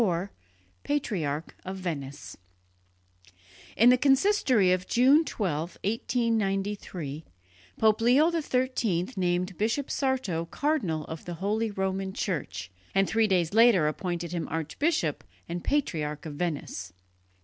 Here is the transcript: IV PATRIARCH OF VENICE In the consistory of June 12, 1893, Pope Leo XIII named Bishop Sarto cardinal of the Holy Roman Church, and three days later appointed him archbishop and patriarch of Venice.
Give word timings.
IV 0.01 0.29
PATRIARCH 0.83 1.53
OF 1.63 1.77
VENICE 1.77 2.35
In 3.77 3.89
the 3.91 3.99
consistory 3.99 4.71
of 4.71 4.87
June 4.87 5.23
12, 5.23 5.77
1893, 5.83 7.23
Pope 7.79 8.01
Leo 8.01 8.31
XIII 8.31 9.09
named 9.15 9.55
Bishop 9.59 9.91
Sarto 9.91 10.45
cardinal 10.45 11.05
of 11.05 11.25
the 11.25 11.35
Holy 11.35 11.69
Roman 11.69 12.13
Church, 12.13 12.71
and 12.95 13.07
three 13.07 13.27
days 13.27 13.53
later 13.53 13.87
appointed 13.87 14.31
him 14.31 14.47
archbishop 14.49 15.23
and 15.47 15.63
patriarch 15.63 16.25
of 16.25 16.33
Venice. 16.33 16.93